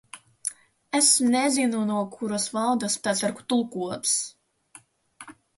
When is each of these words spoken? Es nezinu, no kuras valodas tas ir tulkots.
Es 0.99 1.09
nezinu, 1.35 1.83
no 1.91 1.99
kuras 2.15 2.49
valodas 2.57 2.97
tas 3.09 3.23
ir 3.29 3.39
tulkots. 3.53 4.19